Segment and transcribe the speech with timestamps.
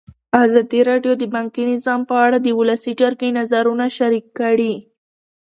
[0.43, 4.73] ازادي راډیو د بانکي نظام په اړه د ولسي جرګې نظرونه شریک کړي.